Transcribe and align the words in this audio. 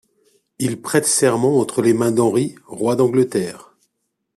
Il 0.57 0.81
prête 0.81 1.05
serment 1.05 1.59
entre 1.59 1.83
les 1.83 1.93
mains 1.93 2.09
d'Henri, 2.11 2.55
roi 2.65 2.95
d'Angleterre. 2.95 3.75